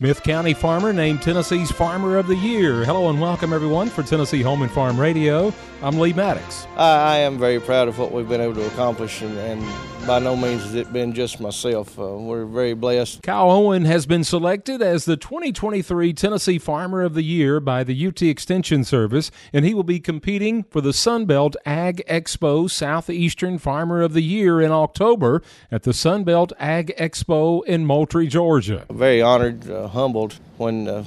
Smith 0.00 0.22
County 0.22 0.54
farmer 0.54 0.94
named 0.94 1.20
Tennessee's 1.20 1.70
Farmer 1.70 2.16
of 2.16 2.26
the 2.26 2.34
Year. 2.34 2.86
Hello 2.86 3.10
and 3.10 3.20
welcome 3.20 3.52
everyone 3.52 3.90
for 3.90 4.02
Tennessee 4.02 4.40
Home 4.40 4.62
and 4.62 4.70
Farm 4.72 4.98
Radio. 4.98 5.52
I'm 5.82 5.98
Lee 5.98 6.14
Maddox. 6.14 6.66
I, 6.74 7.16
I 7.16 7.16
am 7.18 7.36
very 7.36 7.60
proud 7.60 7.86
of 7.86 7.98
what 7.98 8.10
we've 8.10 8.26
been 8.26 8.40
able 8.40 8.54
to 8.54 8.66
accomplish, 8.68 9.20
and, 9.20 9.36
and 9.36 9.60
by 10.06 10.18
no 10.18 10.34
means 10.34 10.62
has 10.62 10.74
it 10.74 10.92
been 10.92 11.12
just 11.12 11.40
myself. 11.40 11.98
Uh, 11.98 12.16
we're 12.16 12.44
very 12.44 12.74
blessed. 12.74 13.22
Kyle 13.22 13.50
Owen 13.50 13.84
has 13.84 14.06
been 14.06 14.24
selected 14.24 14.82
as 14.82 15.04
the 15.04 15.16
2023 15.16 16.12
Tennessee 16.12 16.58
Farmer 16.58 17.02
of 17.02 17.14
the 17.14 17.22
Year 17.22 17.60
by 17.60 17.84
the 17.84 18.06
UT 18.06 18.22
Extension 18.22 18.82
Service, 18.84 19.30
and 19.52 19.64
he 19.64 19.74
will 19.74 19.84
be 19.84 20.00
competing 20.00 20.64
for 20.64 20.80
the 20.80 20.90
Sunbelt 20.90 21.54
Ag 21.66 22.02
Expo 22.08 22.70
Southeastern 22.70 23.58
Farmer 23.58 24.02
of 24.02 24.12
the 24.12 24.22
Year 24.22 24.60
in 24.60 24.72
October 24.72 25.42
at 25.70 25.82
the 25.82 25.92
Sunbelt 25.92 26.52
Ag 26.58 26.94
Expo 26.96 27.64
in 27.64 27.84
Moultrie, 27.84 28.26
Georgia. 28.26 28.86
Very 28.90 29.20
honored, 29.20 29.70
uh, 29.70 29.88
humbled 29.88 30.38
when 30.56 30.88
uh, 30.88 31.04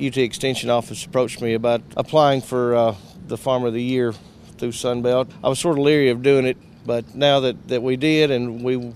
UT 0.00 0.16
Extension 0.16 0.70
Office 0.70 1.04
approached 1.04 1.40
me 1.40 1.54
about 1.54 1.82
applying 1.96 2.40
for 2.42 2.74
uh, 2.74 2.94
the 3.26 3.36
Farmer 3.38 3.68
of 3.68 3.74
the 3.74 3.82
Year 3.82 4.12
through 4.58 4.72
Sunbelt. 4.72 5.30
I 5.42 5.48
was 5.48 5.58
sort 5.58 5.78
of 5.78 5.84
leery 5.84 6.10
of 6.10 6.22
doing 6.22 6.46
it, 6.46 6.56
but 6.90 7.14
now 7.14 7.38
that, 7.38 7.68
that 7.68 7.80
we 7.84 7.94
did 7.94 8.32
and 8.32 8.64
we 8.64 8.92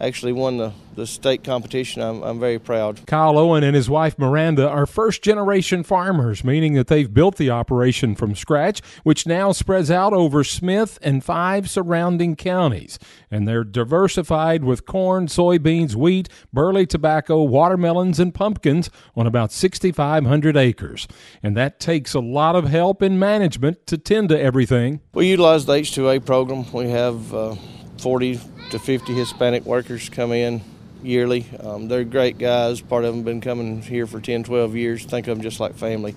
actually 0.00 0.32
won 0.32 0.58
the, 0.58 0.72
the 0.94 1.06
state 1.06 1.42
competition, 1.44 2.02
I'm, 2.02 2.22
I'm 2.22 2.40
very 2.40 2.58
proud. 2.58 3.06
Kyle 3.06 3.38
Owen 3.38 3.64
and 3.64 3.74
his 3.74 3.88
wife 3.88 4.18
Miranda 4.18 4.68
are 4.68 4.86
first 4.86 5.22
generation 5.22 5.82
farmers, 5.82 6.44
meaning 6.44 6.74
that 6.74 6.88
they've 6.88 7.12
built 7.12 7.36
the 7.36 7.50
operation 7.50 8.14
from 8.14 8.34
scratch, 8.34 8.82
which 9.04 9.26
now 9.26 9.52
spreads 9.52 9.90
out 9.90 10.12
over 10.12 10.44
Smith 10.44 10.98
and 11.02 11.24
five 11.24 11.70
surrounding 11.70 12.36
counties. 12.36 12.98
And 13.30 13.48
they're 13.48 13.64
diversified 13.64 14.64
with 14.64 14.86
corn, 14.86 15.26
soybeans, 15.26 15.94
wheat, 15.94 16.28
burley 16.52 16.86
tobacco, 16.86 17.42
watermelons, 17.42 18.20
and 18.20 18.34
pumpkins 18.34 18.90
on 19.14 19.26
about 19.26 19.52
6,500 19.52 20.56
acres. 20.56 21.08
And 21.42 21.56
that 21.56 21.80
takes 21.80 22.14
a 22.14 22.20
lot 22.20 22.54
of 22.54 22.68
help 22.68 23.02
in 23.02 23.18
management 23.18 23.86
to 23.86 23.98
tend 23.98 24.28
to 24.28 24.40
everything. 24.40 25.00
We 25.14 25.28
utilize 25.28 25.66
the 25.66 25.74
H2A 25.74 26.24
program. 26.24 26.70
We 26.72 26.90
have 26.90 27.34
uh, 27.34 27.56
40 27.98 28.40
to 28.70 28.78
50 28.78 29.14
Hispanic 29.14 29.64
workers 29.64 30.08
come 30.08 30.32
in 30.32 30.60
yearly. 31.02 31.46
Um, 31.60 31.88
they're 31.88 32.04
great 32.04 32.38
guys. 32.38 32.80
Part 32.80 33.04
of 33.04 33.14
them 33.14 33.22
been 33.22 33.40
coming 33.40 33.82
here 33.82 34.06
for 34.06 34.20
10, 34.20 34.44
12 34.44 34.76
years. 34.76 35.04
Think 35.04 35.28
of 35.28 35.36
them 35.36 35.42
just 35.42 35.60
like 35.60 35.74
family. 35.74 36.14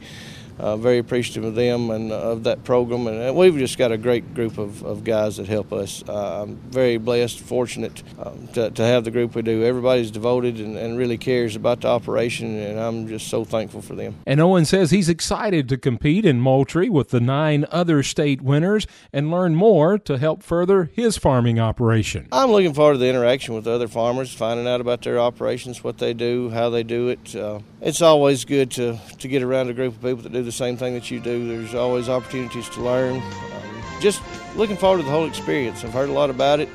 Uh, 0.60 0.76
very 0.76 0.98
appreciative 0.98 1.44
of 1.44 1.56
them 1.56 1.90
and 1.90 2.12
uh, 2.12 2.16
of 2.16 2.44
that 2.44 2.64
program. 2.64 3.08
And 3.08 3.36
we've 3.36 3.58
just 3.58 3.78
got 3.78 3.92
a 3.92 3.98
great 3.98 4.34
group 4.34 4.58
of, 4.58 4.84
of 4.84 5.04
guys 5.04 5.38
that 5.38 5.48
help 5.48 5.72
us. 5.72 6.04
Uh, 6.08 6.44
I'm 6.44 6.58
very 6.58 6.98
blessed, 6.98 7.40
fortunate 7.40 8.04
um, 8.20 8.48
to, 8.50 8.70
to 8.72 8.84
have 8.84 9.06
the 9.06 9.12
group 9.12 9.36
we 9.36 9.42
do. 9.42 9.64
Everybody's 9.64 10.12
devoted 10.12 10.60
and, 10.60 10.78
and 10.78 10.98
really 10.98 11.18
cares 11.18 11.56
about 11.56 11.82
the 11.82 11.88
operation, 11.88 12.60
and 12.60 12.80
I'm 12.80 13.08
just 13.08 13.28
so 13.28 13.46
thankful 13.46 13.82
for 13.82 13.96
them. 13.96 14.16
And 14.26 14.42
Owen 14.42 14.66
says 14.66 14.92
he's 14.92 15.08
excited 15.10 15.70
to 15.70 15.78
compete 15.78 16.26
in 16.26 16.42
Moultrie 16.42 16.90
with 16.90 17.10
the 17.10 17.22
nine 17.22 17.66
other 17.72 18.04
state 18.04 18.42
winners 18.42 18.86
and 19.14 19.32
learn 19.32 19.56
more 19.56 19.98
to 20.00 20.18
help 20.18 20.44
further 20.44 20.90
his 20.94 21.18
farming 21.18 21.60
operation. 21.60 22.28
I'm 22.32 22.52
looking 22.52 22.74
forward 22.74 22.94
to 22.94 23.00
the 23.00 23.10
interaction 23.10 23.56
with 23.56 23.66
other 23.66 23.88
farmers, 23.88 24.34
finding 24.34 24.68
out 24.68 24.82
about 24.82 25.04
their 25.04 25.20
operations, 25.20 25.84
what 25.84 26.00
they 26.00 26.14
do, 26.14 26.50
how 26.50 26.70
they 26.70 26.84
do 26.84 27.08
it. 27.08 27.36
Uh, 27.36 27.60
it's 27.82 28.02
always 28.02 28.44
good 28.44 28.72
to, 28.72 29.00
to 29.20 29.28
get 29.28 29.42
around 29.42 29.70
a 29.70 29.74
group 29.74 29.96
of 29.96 30.02
people 30.02 30.24
that 30.24 30.34
do 30.34 30.49
the 30.50 30.54
same 30.54 30.76
thing 30.78 30.96
that 30.96 31.12
you 31.12 31.20
do. 31.20 31.48
There's 31.48 31.76
always 31.76 32.10
opportunities 32.10 32.68
to 32.70 32.82
learn. 32.82 33.18
Um, 33.18 33.84
just 34.02 34.24
looking 34.56 34.78
forward 34.78 34.98
to 34.98 35.04
the 35.04 35.12
whole 35.12 35.28
experience. 35.28 35.84
I've 35.84 35.94
heard 35.94 36.10
a 36.10 36.14
lot 36.14 36.32
about 36.32 36.60
it. 36.60 36.70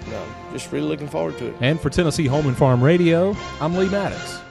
Just 0.52 0.70
really 0.70 0.86
looking 0.86 1.08
forward 1.08 1.36
to 1.38 1.48
it. 1.48 1.56
And 1.60 1.80
for 1.80 1.90
Tennessee 1.90 2.26
Home 2.26 2.46
and 2.46 2.56
Farm 2.56 2.82
Radio, 2.82 3.34
I'm 3.60 3.74
Lee 3.74 3.88
Maddox. 3.88 4.43